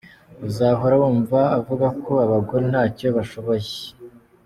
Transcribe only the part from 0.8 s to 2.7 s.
wumva avuga ko abagore